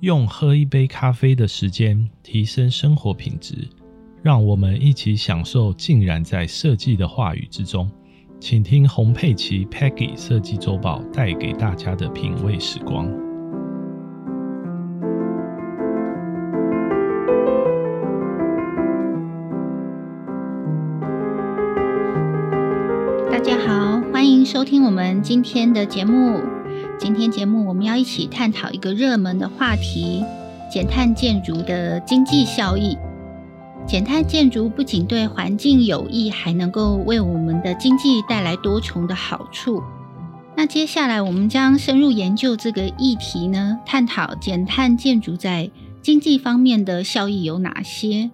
[0.00, 3.68] 用喝一杯咖啡的时间提升生活品质，
[4.22, 7.90] 让我们一起享受浸染在设计的话语之中。
[8.40, 13.06] 请听洪佩奇 Peggy 设计周报带给大家的品味时光。
[23.30, 26.40] 大家好，欢迎收听我们今天的节目。
[27.00, 30.22] 今天节目我们要一起探讨一个热门的话题：
[30.70, 32.94] 减碳建筑的经济效益。
[33.86, 39.82] 减碳建筑不仅对环境有益，还能够为我们的经济带来多重的好处。
[40.54, 45.70] 那接下来我们将深入研究这个议题呢，探讨减碳建筑在
[46.02, 48.30] 经济方面的效益有哪些。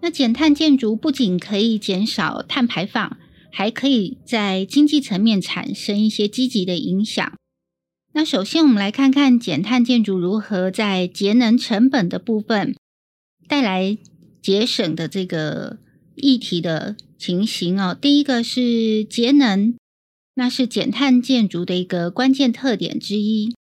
[0.00, 3.18] 那减碳建筑不仅可以减少碳排放，
[3.56, 7.32] 还可以在经济层面产生一些积极的影响。
[8.12, 12.76] 那首先我们来看看减碳建筑如何在节能成本的部分
[13.48, 13.96] 带来。
[14.42, 15.78] 节省的这个
[16.14, 19.74] 议题的情形哦，第一个是节能，
[20.34, 23.56] 那是减碳建筑的一个关键特点之一。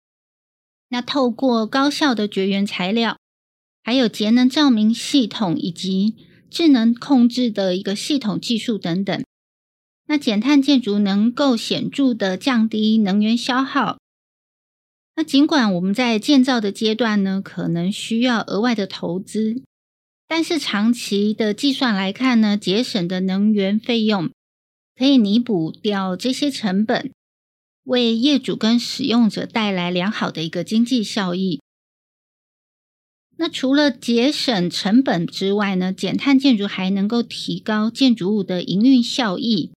[0.90, 3.20] 那透过高效的绝缘材料，
[3.84, 6.16] 还有节能照明系统以及
[6.50, 9.24] 智能控制的一个系统技术等等，
[10.12, 13.98] 那减碳建筑能够显著的降低能源消耗。
[15.16, 19.64] 那尽管我们在建造的阶段呢，可能需要额外的投资。
[20.28, 24.30] 但是长期的计算来看呢，节省的能源费用
[24.98, 27.14] 可以弥补掉这些成本，
[27.86, 31.62] 为业主跟使用者带来良好的一个经济效益。
[33.38, 39.72] 那除了节省成本之外呢，减碳建筑还能够提高建筑物的营运效益。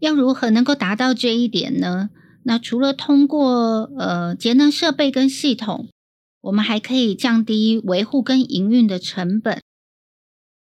[0.00, 2.10] 要如何能够达到这一点呢？
[2.44, 5.88] 那除了通过呃节能设备跟系统。
[6.44, 9.62] 我们还可以降低维护跟营运的成本。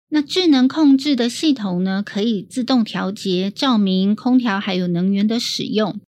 [0.07, 5.99] 那智能控制的系统呢，可以自动调节照明、空调还有能源的使用，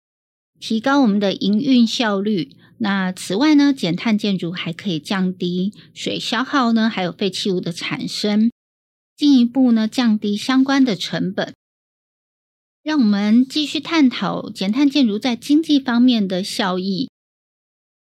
[0.61, 2.55] 提高我们的营运效率。
[2.77, 8.49] 那此外呢，减碳建筑还可以降低水消耗呢，还有废弃物的产生，
[9.17, 11.53] 进一步呢降低相关的成本。
[12.85, 17.09] 让我们继续探讨减碳建筑在经济方面的效益。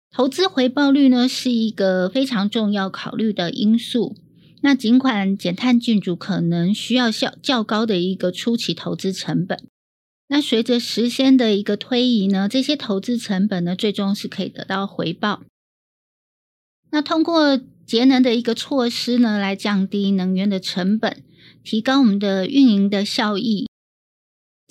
[0.09, 4.17] 投资回报率呢是一个非常重要考虑的因素。
[4.61, 9.67] 那尽管减碳建筑可能需要较较高的一个初期投资成本，
[10.27, 15.43] 那随着时间的一个推移呢，这些投资成本呢最终是可以得到回报。
[16.89, 21.23] 那通过节能的一个措施呢，来降低能源的成本，
[21.63, 23.67] 提高我们的运营的效益，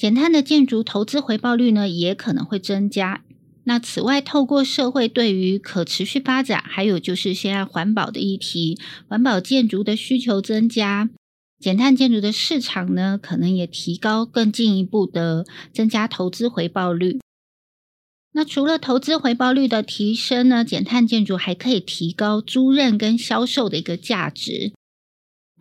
[0.00, 3.22] 减碳的建筑投资回报率呢也可能会增加。
[3.64, 8.78] 那此外，透过社会对于可持续发展，还有就是现在环保的议题，
[9.08, 11.10] 环保建筑的需求增加，
[11.58, 17.20] 减碳建筑的市场呢，可能也提高更进一步的增加投资回报率。
[18.32, 24.72] 那除了投资回报率的提升呢，减碳建筑还可以提高租赁跟销售的一个价值。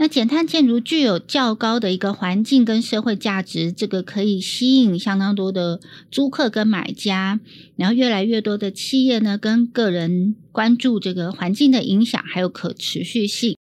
[0.02, 7.42] 那减碳建筑具有较高的一个环境跟社会价值，这个可以吸引相当多的租客跟买家，
[7.76, 13.58] 然后越来越多的企业呢跟个人关注这个环境的影响还有可持续性，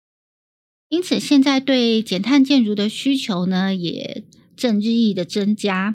[0.88, 4.24] 因此现在对减碳建筑的需求呢也
[4.56, 5.94] 正日益的增加。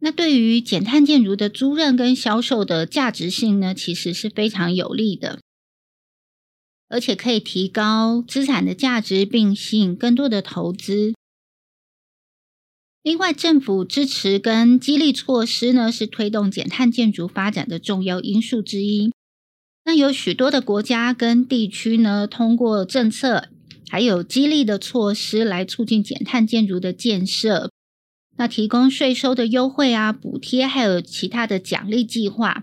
[0.00, 5.38] 那对于减碳建筑的租赁跟销售的价值性呢，其实是非常有利的。
[6.90, 11.14] 而且可以提高资产的价值，并吸引更多的投资。
[13.02, 19.10] 另外，政府支持跟激励措施呢，是推动减碳建筑发展的重要因素之一。
[19.86, 23.48] 那有许多的国家跟地区呢，通过政策
[23.88, 27.70] 还有激励的措施来促进减碳建筑的建设。
[28.36, 32.62] 那提供税收的优惠啊、补贴，还有其他的奖励计划。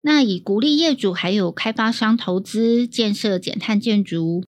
[0.00, 4.44] 那以鼓励业主还有开发商投资建设减碳建筑，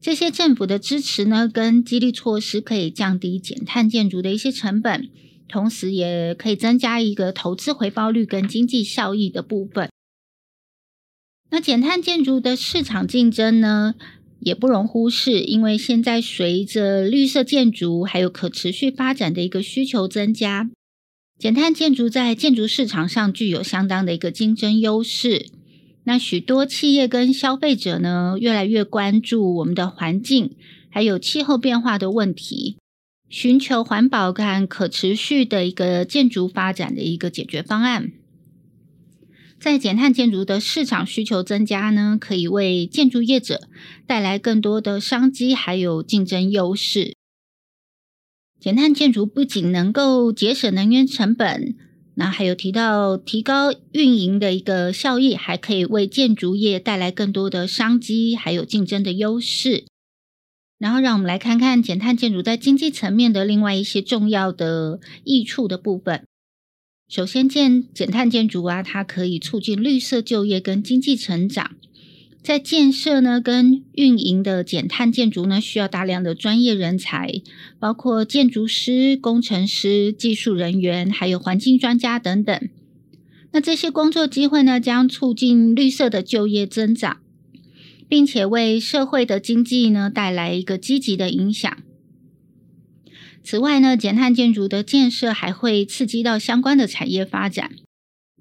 [0.00, 5.08] 这些政府的支持呢，跟激励措施可以降低减碳建筑的一些成本，
[5.48, 9.88] 同时也可以增加一个投资回报率跟经济效益的部分。
[11.50, 13.94] 那减碳建筑的市场竞争呢，
[14.40, 20.68] 也不容忽视，因为现在随着绿色建筑还有可持续发展的一个需求增加。
[21.38, 25.46] 减碳建筑在建筑市场上具有相当的一个竞争优势。
[26.02, 30.56] 那许多企业跟消费者呢，越来越关注我们的环境
[30.90, 32.76] 还有气候变化的问题，
[33.28, 38.10] 寻求环保跟可持续的一个建筑发展的一个解决方案。
[39.60, 43.68] 在减碳建筑的市场需求增加呢，可以为建筑业者
[44.08, 47.17] 带来更多的商机，还有竞争优势。
[48.60, 51.76] 减碳建筑不仅能够节省能源成本，
[52.14, 59.84] 那还有提到提高运营的一个效益，还可以为建筑业带来更多的商机，还有竞争的优势。
[60.76, 66.24] 然后，让我们来看看减碳建筑在经济层面的另外一些重要的益处的部分。
[67.08, 71.76] 首先，建减碳建筑啊，它可以促进绿色就业跟经济成长。
[72.42, 77.42] 在建设呢跟运营的减碳建筑呢，需要大量的专业人才，
[77.78, 82.68] 包括建筑师、工程师、技术人员，还有环境专家等等。
[83.52, 87.18] 那这些工作机会呢，将促进绿色的就业增长。
[88.10, 91.76] 并且为社会的经济呢带来一个积极的影响。
[93.44, 97.72] 此外呢，减碳建筑的建设还会刺激到相关的产业发展，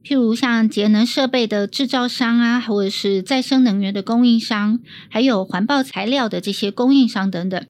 [0.07, 7.65] 譬如像节能设备的制造商啊，或者是再生能源的供应商，还有环保材料的这些供应商等等。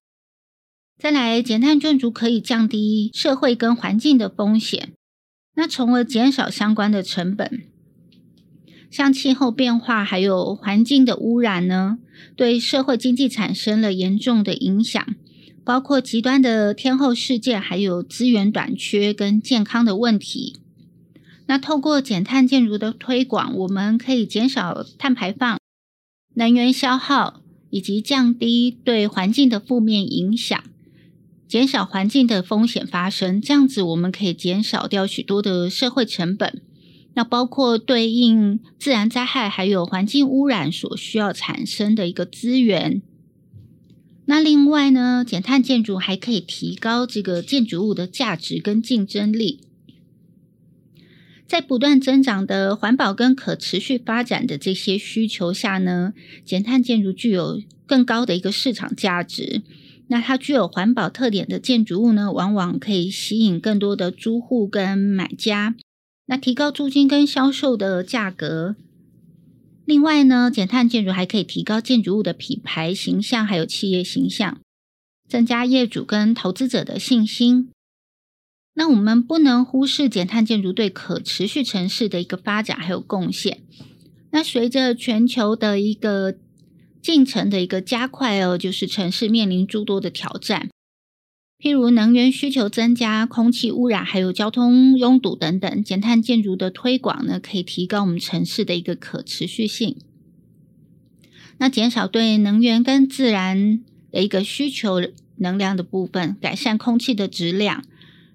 [0.99, 4.93] 再来，减碳建筑可以降低社会跟环境的风险，
[5.55, 7.63] 那从而减少相关的成本。
[8.91, 11.97] 像气候变化还有环境的污染呢，
[12.35, 15.03] 对社会经济产生了严重的影响，
[15.63, 20.57] 包括极端的天候事件，还有资源短缺跟健康的问题。
[21.47, 25.59] 那透过减碳建筑的推广，我们可以减少碳排放、
[26.35, 30.61] 能源消耗，以及降低对环境的负面影响，
[31.47, 33.41] 减少环境的风险发生。
[33.41, 36.61] 这样子，我们可以减少掉许多的社会成本。
[37.13, 43.01] 那包括对应自然灾害还有环境污染所需要产生的一个资源。
[44.25, 49.61] 那另外呢，减碳建筑还可以提高这个建筑物的价值跟竞争力。
[51.47, 56.13] 在不断增长的环保跟可持续发展的这些需求下呢，
[56.43, 59.61] 减碳建筑具有更高的一个市场价值。
[60.09, 65.75] 那它具有环保特点的建筑物呢，往往可以吸引更多的租户跟买家。
[66.25, 68.75] 那提高租金跟销售的价格。
[69.85, 74.59] 另外呢，减碳建筑还可以提高建筑物的品牌形象，还有企业形象，
[75.29, 77.69] 增加业主跟投资者的信心。
[78.79, 83.63] 那我们不能忽视减碳建筑对可持续城市的一个发展还有贡献。
[84.29, 86.35] 那随着全球的一个
[87.01, 90.69] 进程的一个加快哦，就是城市面临诸多的挑战。
[91.57, 99.97] 譬如能源需求增加、空气污染，还有交通拥堵等等，减碳建筑的推广呢，可以提高我们城市的一个可持续性。
[101.57, 103.79] 那减少对能源跟自然
[104.11, 105.01] 的一个需求
[105.37, 107.83] 能量的部分，改善空气的质量，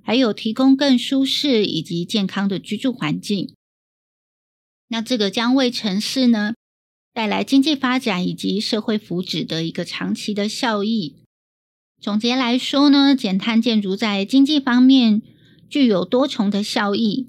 [0.03, 3.55] 还有提供更舒适以及健康的居住环境。
[4.89, 6.55] 那这个将为城市呢
[7.15, 11.17] 带来经济发展以及社会福祉的一个长期的效益。
[12.01, 15.23] 总结来说呢，减碳建筑在经济方面
[15.71, 17.29] 具有多重的效益。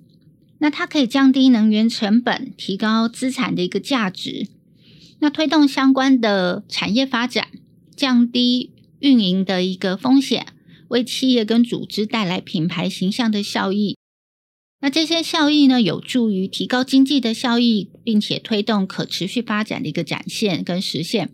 [0.60, 4.48] 那它可以降低能源成本，提高资产的一个价值，
[5.20, 7.50] 那推动相关的产业发展，
[7.98, 10.53] 降低运营的一个风险，
[10.90, 13.98] 为企业跟组织带来品牌形象的效益。
[14.82, 21.32] 那这些效益呢，有助于提高经济的效益，并且推动可持续发展的一个展现跟实现。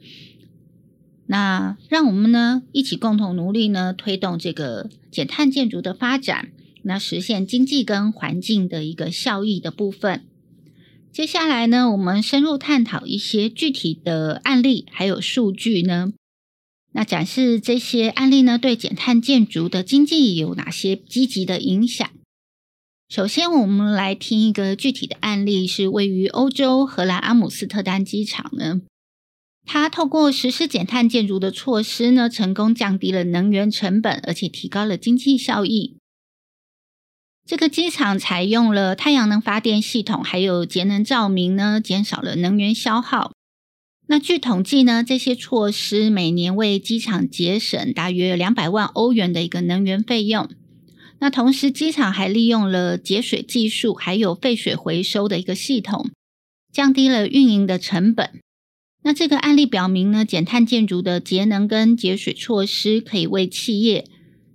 [1.25, 6.51] 那让我们呢一起共同努力呢，推动这个减碳建筑的发展，
[6.83, 10.25] 那实现经济跟环境的一个效益的部分。
[11.11, 16.13] 接下来呢，我们深入探讨一些具体的案例，还有数据呢，
[16.91, 22.09] 那展示这些案例呢对减碳建筑的经济有哪些积极的影响。
[23.07, 28.81] 首先，我们来听一个具体的案例，是位于欧洲荷兰阿姆斯特丹机场呢。
[29.65, 35.97] 它透过实施减碳建筑的措施呢，成功降低了能源成本，而且提高了经济效益。
[37.45, 43.31] 这个机场采用了太阳能发电系统，还有节能照明呢，减少了能源消耗。
[44.11, 50.49] 那据统计呢，这些措施每年为机场节省大约两百万欧元的一个能源费用。
[51.19, 56.09] 那同时，机场还利用了节水技术，还有废水回收的一个系统，
[56.73, 58.31] 降低了运营的成本。
[59.03, 64.05] 那这个案例表明呢，减碳建筑的节能跟节水措施可以为企业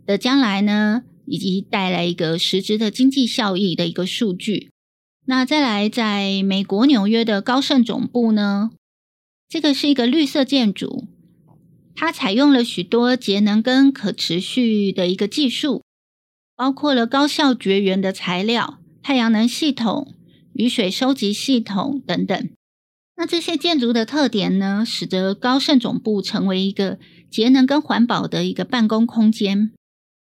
[0.04, 4.70] 的将来呢，以及带来一个实质的经济效益的一个数据。
[5.26, 8.72] 那再来，在美国纽约的高盛总部呢，
[9.54, 11.06] 这个是一个绿色建筑，
[11.94, 15.84] 它采用了许多节能跟可持续的一个技术，
[16.56, 20.12] 包括了高效绝缘的材料、太阳能系统、
[20.54, 22.50] 雨水收集系统等等。
[23.16, 26.98] 那这些建筑的特点呢，使得高盛总部成为一个
[27.30, 29.70] 节能跟环保的一个办公空间。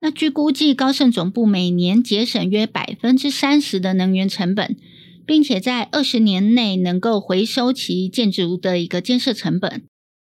[0.00, 4.78] 那据估计，高盛总部每年节省约百分之三十的能源成本，
[5.28, 9.82] 并且在二十年内能够回收其建筑物的一个建设成本。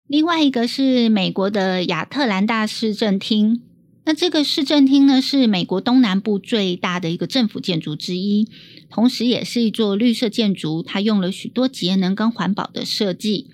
[0.08, 3.62] 另外一个是美国的亚特兰大市政厅。
[4.04, 8.48] 那这个市政厅呢，是美国东南部最大的一个政府建筑之一，
[8.90, 10.82] 同时也是一座绿色建筑。
[10.82, 13.46] 它用了许多节能跟环保的设计，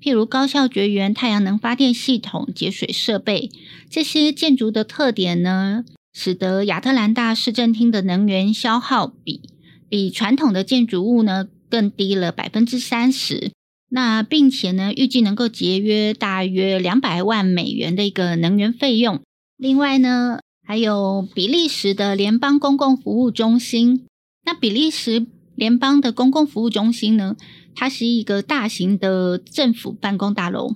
[0.00, 3.50] 譬如高效绝缘太阳能发电系统、节水设备。
[3.90, 9.42] 这些建筑的特点呢，使得亚特兰大市政厅的能源消耗比
[9.94, 13.52] 比传统的建筑物呢更低了百分之三十。
[13.90, 19.20] 那并且呢，预计能够节约大约两百万美元的一个能源费用。
[19.56, 24.04] 另外呢，还有比利时的联邦公共服务中心。
[24.44, 27.36] 那比利时联邦的公共服务中心呢，
[27.76, 30.74] 它是一个大型的政府办公大楼。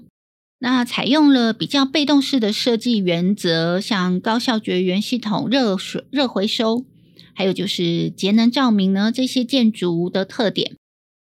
[0.60, 6.84] 那采用了比较被动式的设计原则，像高效绝缘系统、热水热回收，
[7.38, 10.74] 还有就是节能照明呢，这些建筑的特点，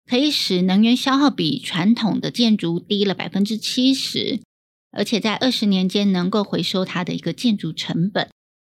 [0.09, 4.41] 可以使能源消耗比传统的建筑低了百分之七十。
[4.91, 8.31] 而且在二十年间能够回收它的一个建筑成本。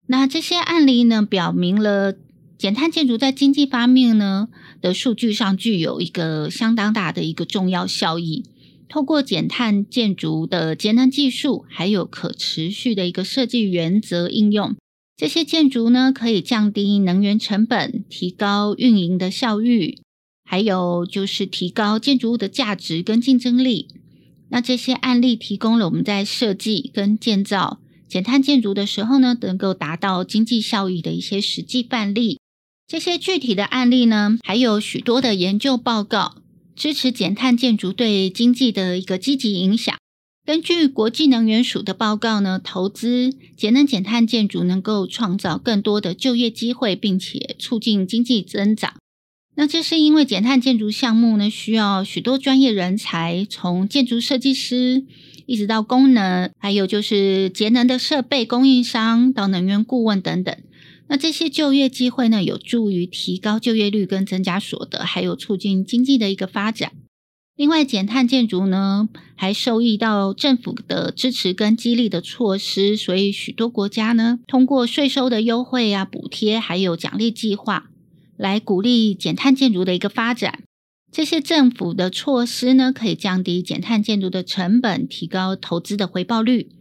[0.07, 2.17] 那这些案例呢，表明了
[2.57, 4.49] 减碳建筑在经济方面呢
[4.81, 8.43] 的数据上具有一个相当大的一个重要效益。
[8.89, 14.75] 透过减碳建筑的节能技术，还有可持续的一个设计原则应用，
[15.21, 19.99] 这些建筑呢可以降低能源成本，提高运营的效率，
[20.43, 23.87] 还有就是提高建筑物的价值跟竞争力。
[24.49, 32.39] 那这些案例提供了我们在设计跟建造减碳建筑的时候呢，能够达到经济效益的一些实际范例。
[32.87, 36.37] 这些具体的案例呢，还有许多的研究报告
[36.75, 39.95] 支持减碳建筑对经济的一个积极影响。
[40.43, 48.95] 根据国际能源署的报告呢，投资节能减碳建筑能够创造更多的就业机会，并且促进经济增长。
[49.55, 55.05] 那这是因为减碳建筑项目呢，需要许多专业人才，从建筑设计师
[55.45, 60.57] 一直到功能，还有就是节能的设备供应商到能源顾问等等。
[61.07, 66.93] 那这些就业机会呢，有助于提高就业率跟增加所得，还有促进经济的一个发展。
[67.61, 77.91] 另外，减碳建筑呢，还受益到政府的支持跟激励的措施，所以许多国家呢，通过税收的优惠啊、补贴，还有奖励计划。
[78.35, 80.63] 来鼓励减碳建筑的一个发展，
[81.11, 86.71] 这些政府的措施呢，可以降低减碳建筑的成本，提高投资的回报率。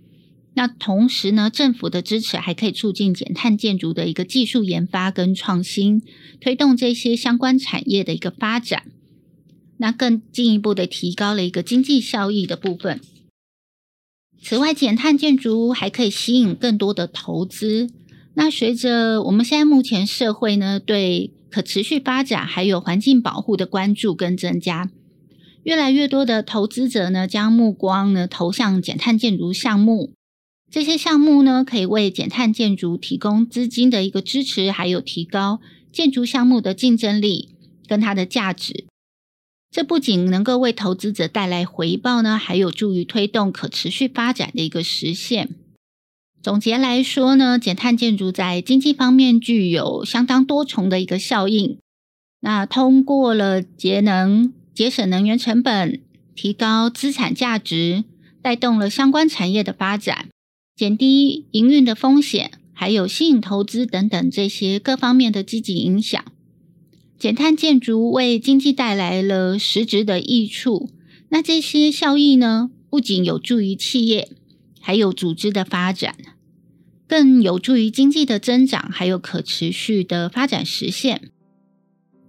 [0.55, 6.01] 那同时呢，政府的支持还可以促进减碳建筑的一个技术研发跟创新，
[6.41, 8.85] 推动这些相关产业的一个发展。
[9.81, 13.01] 那更进一步的提高了一个经济效益的部分。
[14.43, 17.91] 此外，减碳建筑还可以吸引更多的投资。
[18.35, 24.91] 那随着我们现在目前社会呢，对可持续发展还有环境保护的关注跟增加，
[25.63, 30.13] 越来越多的投资者呢将目光呢投向减碳建筑项目。
[30.71, 35.61] 这些项目呢可以为减碳建筑提供资金的一个支持，还有提高
[35.91, 37.49] 建筑项目的竞争力
[37.89, 38.85] 跟它的价值。
[39.71, 45.51] 这不仅能够为投资者带来回报呢，还有助于推动可持续发展的一个实现。
[46.43, 51.79] 总结来说呢，减碳建筑在经济方面具有相当多重的一个效应。
[52.41, 56.01] 那通过了节能、节省能源成本、
[56.35, 58.05] 提高资产价值，
[58.43, 60.29] 带动了相关产业的发展，
[60.75, 66.25] 减低营运的风险，还有吸引投资等等这些各方面的积极影响。
[67.21, 70.89] 减碳建筑为经济带来了实质的益处。
[71.29, 74.29] 那这些效益呢，不仅有助于企业。
[74.83, 76.17] 还有组织的发展，
[77.07, 81.31] 更有助于经济的增长，还有可持续的发展实现。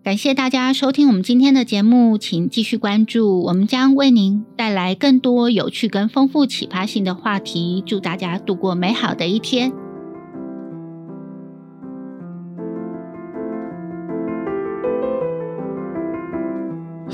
[0.03, 7.81] 感谢大家收听我们今天的节目，请继续关注，我们将为您带来更多有趣跟丰富启发性的话题。
[7.85, 9.71] 祝大家度过美好的一天。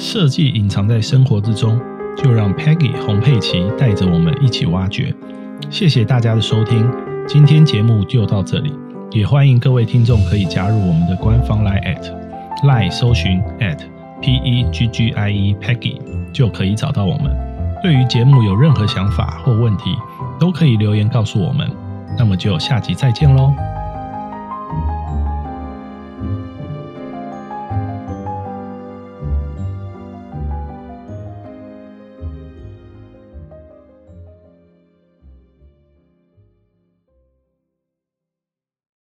[0.10, 1.78] 设计隐藏在生活之中。
[2.16, 5.14] 就让 Peggy 洪佩琪带着我们一起挖掘。
[5.70, 6.90] 谢谢大家的收听，
[7.28, 8.74] 今天节目就到这里，
[9.12, 12.12] 也欢迎各位听众可以加入我们的官方 Line at
[12.64, 13.78] Line 搜寻 at
[14.20, 16.00] P E G G I E Peggy
[16.34, 17.32] 就可以找到我们。
[17.84, 19.96] 对于节目有任何想法或问题，
[20.40, 21.70] 都可以留言告诉我们。
[22.18, 23.54] 那么就下集再见喽。